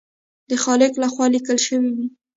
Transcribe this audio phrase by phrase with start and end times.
[0.49, 2.07] د خالق لخوا لیکل شوي وي.